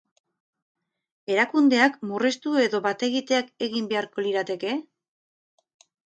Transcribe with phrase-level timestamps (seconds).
[1.33, 4.73] Erakundeak murriztu edo bat-egiteak egin beharko lirateke?